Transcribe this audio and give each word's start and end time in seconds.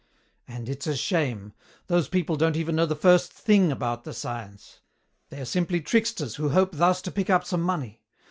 "And 0.47 0.67
it's 0.67 0.87
a 0.87 0.95
shame! 0.97 1.53
Those 1.85 2.07
people 2.09 2.35
don't 2.35 2.57
even 2.57 2.75
know 2.75 2.87
the 2.87 2.95
first 2.95 3.31
thing 3.31 3.71
about 3.71 4.03
the 4.03 4.15
science. 4.15 4.79
They 5.29 5.39
are 5.39 5.45
simply 5.45 5.79
tricksters 5.79 6.37
who 6.37 6.49
hope 6.49 6.71
thus 6.75 7.03
to 7.03 7.11
pick 7.11 7.29
up 7.29 7.45
some 7.45 7.61
money. 7.61 8.01